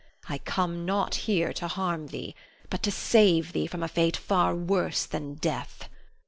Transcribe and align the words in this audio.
I 0.27 0.39
come 0.39 0.83
not 0.83 1.13
here 1.29 1.53
to 1.53 1.67
harm 1.67 2.07
thee, 2.07 2.33
but 2.71 2.81
to 2.81 2.91
save 2.91 3.53
thee 3.53 3.67
from 3.67 3.83
a 3.83 3.87
fate 3.87 4.17
far 4.17 4.55
worse 4.55 5.05
than 5.05 5.35
death. 5.35 5.87